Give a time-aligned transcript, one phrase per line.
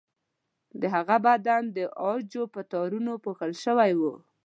[0.81, 4.01] د هغه بدن د عاجو په تارونو پوښل شوی و.